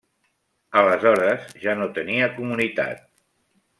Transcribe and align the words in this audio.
Aleshores 0.79 1.45
ja 1.65 1.75
no 1.81 1.91
tenia 1.99 2.31
comunitat. 2.39 3.05